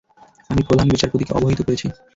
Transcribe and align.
আমি 0.49 0.61
প্রধান 0.67 0.87
বিচারপতিকে 0.89 1.31
অবহিত 1.33 1.59
করছি। 1.61 1.87